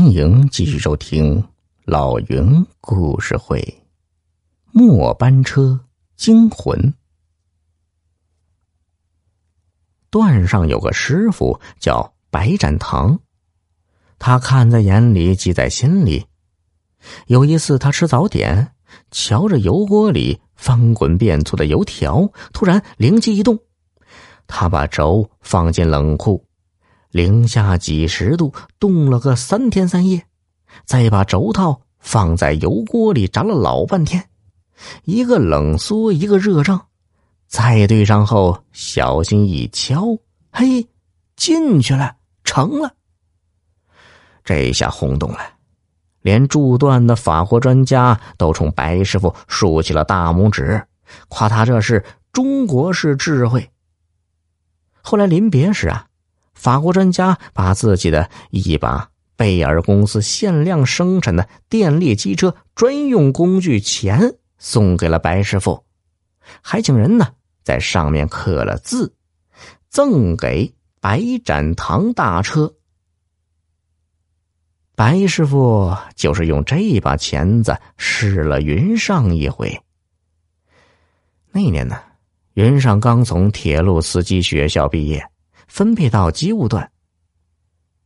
[0.00, 1.44] 欢迎继续收听
[1.84, 3.60] 老云故事会
[4.72, 5.78] 《末班车
[6.16, 6.74] 惊魂》。
[10.08, 13.20] 段上有个师傅叫白展堂，
[14.18, 16.24] 他看在眼里，记在心里。
[17.26, 18.72] 有一次，他吃早点，
[19.10, 23.58] 瞧着油锅里翻滚变粗的油条，突然灵机一动，
[24.46, 26.42] 他把轴放进冷库。
[27.10, 30.24] 零下几十度，冻了个三天三夜，
[30.84, 34.28] 再把轴套放在油锅里炸了老半天，
[35.04, 36.80] 一个冷缩，一个热胀，
[37.48, 40.16] 再对上后，小心一敲，
[40.52, 40.86] 嘿，
[41.34, 42.94] 进去了，成了。
[44.44, 45.40] 这下轰动了，
[46.22, 50.80] 连铸锻的法国专家都冲白师傅竖起了大拇指，
[51.28, 53.68] 夸他这是中国式智慧。
[55.02, 56.06] 后来临别时啊。
[56.60, 65.86] 法国专家把自己的一把贝尔公司限量生产的电力机车专用工具钳送给了白师傅，
[66.60, 67.28] 还请人呢
[67.62, 69.14] 在上面刻了字，
[69.88, 72.74] 赠给白展堂大车。
[74.94, 79.80] 白师傅就是用这把钳子试了云上一回。
[81.52, 81.98] 那年呢，
[82.52, 85.26] 云上刚从铁路司机学校毕业。
[85.70, 86.90] 分配到机务段。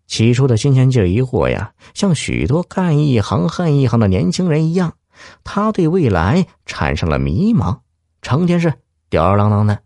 [0.06, 4.96] 起初的新鲜劲疑惑呀，像许多干一行恨一行的年轻人一样，
[5.42, 7.80] 他对未来产生了迷茫，
[8.20, 8.74] 成天是
[9.08, 9.82] 吊儿郎当的。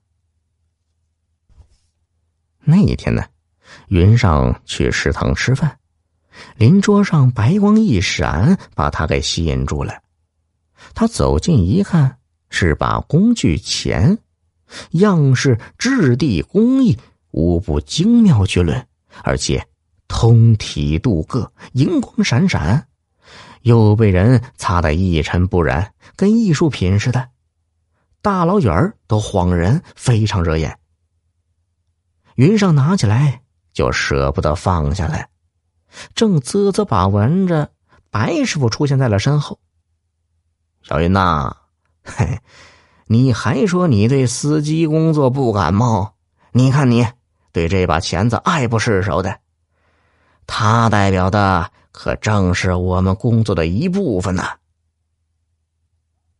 [2.65, 3.25] 那一天呢，
[3.87, 5.79] 云上去食堂吃饭，
[6.57, 10.03] 临桌上白光一闪，把他给吸引住了。
[10.95, 12.19] 他走近一看，
[12.51, 14.19] 是把工具钳，
[14.91, 16.99] 样式、质地、工艺。
[17.39, 18.85] 无不精妙绝伦，
[19.23, 19.65] 而且
[20.09, 22.89] 通体镀铬，银光闪闪，
[23.63, 27.29] 又被人擦得一尘不染，跟艺术品似的。
[28.21, 30.81] 大老远都晃人，非常惹眼。
[32.35, 35.29] 云上拿起来就舍不得放下来，
[36.17, 37.71] 正啧啧把玩着，
[38.11, 39.61] 白师傅出现在了身后。
[40.83, 41.57] 小云呐，
[42.03, 42.41] 嘿，
[43.07, 46.15] 你还说你对司机工作不感冒？
[46.51, 47.07] 你看你。
[47.59, 49.41] 对这把钳子爱不释手的，
[50.47, 54.45] 他代表的可正是我们工作的一部分呢。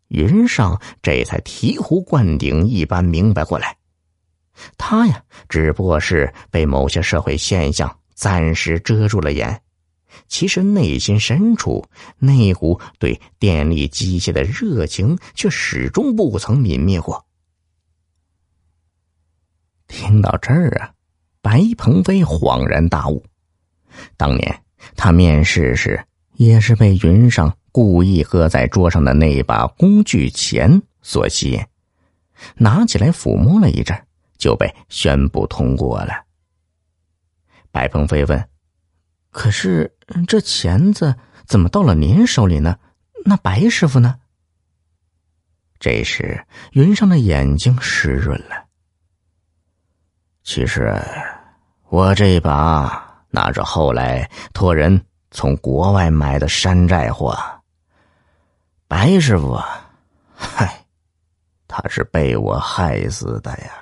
[0.07, 3.77] 云上这才醍醐灌顶一般明白过来，
[4.77, 9.61] 他呀只不过是被某些社会现象暂时遮住了眼，
[10.29, 11.85] 其实内心深处
[12.19, 17.27] 那股对电力机械的热情却始终不曾泯灭过。
[19.89, 20.95] 听到这儿啊。
[21.49, 23.25] 白鹏飞恍然大悟，
[24.19, 24.63] 当年
[24.95, 26.05] 他面试时
[26.35, 31.67] 也是被云上故意搁在桌上的那把工具钳所吸引，
[32.57, 33.99] 拿起来抚摸了一阵，
[34.37, 36.27] 就被宣布通过了。
[37.71, 38.47] 白鹏飞问
[39.33, 41.17] ：“可是这钳子
[41.47, 42.79] 怎么到了您手里呢？
[43.25, 44.17] 那白师傅呢？”
[45.81, 48.67] 这时，云上的眼睛湿润了。
[50.43, 50.95] 其实，
[51.91, 57.37] 我这把那是后来托人从国外买的山寨货。
[58.87, 59.91] 白师傅啊，
[60.35, 60.85] 嗨，
[61.67, 63.73] 他是被我害死的呀。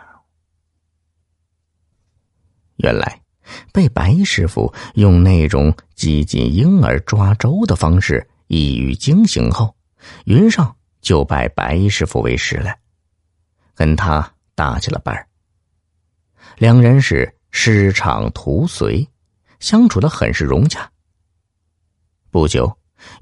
[2.77, 3.21] 原来，
[3.73, 9.75] 被白师傅用那种挤进婴儿抓周的方式一语惊醒后，
[10.27, 12.73] 云上就拜白师傅为师了，
[13.75, 15.27] 跟他搭起了伴儿。
[16.57, 19.09] 两人是师长徒随，
[19.61, 20.89] 相处的很是融洽。
[22.31, 22.71] 不久，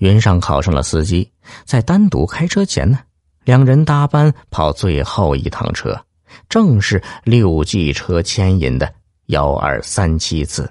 [0.01, 1.31] 云上考上了司机，
[1.65, 2.99] 在单独开车前呢，
[3.45, 6.05] 两人搭班跑最后一趟车，
[6.49, 8.93] 正是六 G 车牵引的
[9.27, 10.69] 幺二三七次。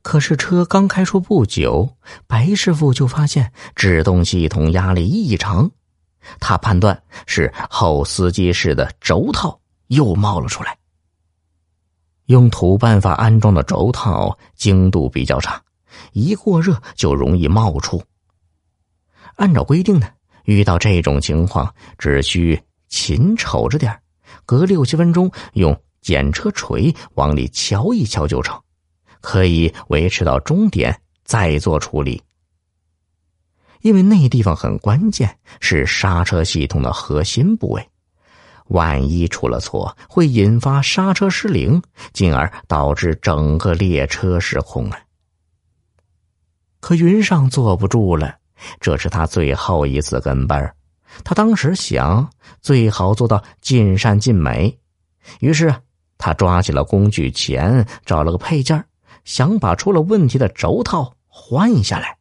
[0.00, 5.70] 可是车刚开出不久，白师傅就发现制动系统压力异常，
[6.40, 10.79] 他判断是后司机室的轴套又冒了出来。
[12.30, 15.60] 用土办法安装的轴套精度比较差，
[16.12, 18.00] 一过热就容易冒出。
[19.34, 20.06] 按照规定呢，
[20.44, 24.00] 遇到这种情况，只需勤瞅着点
[24.46, 28.56] 隔六七分钟用检车锤往里敲一敲就成，
[29.20, 32.22] 可以维持到终点再做处理。
[33.80, 37.90] 因为那地方很关键，是刹车系统的核心部位。
[38.70, 41.80] 万一出了错，会引发刹车失灵，
[42.12, 44.98] 进而导致整个列车失控啊！
[46.80, 48.36] 可云上坐不住了，
[48.80, 50.74] 这是他最后一次跟班
[51.24, 52.30] 他当时想，
[52.62, 54.78] 最好做到尽善尽美，
[55.40, 55.74] 于是
[56.16, 58.84] 他抓起了工具钳，找了个配件，
[59.24, 62.19] 想把出了问题的轴套换下来。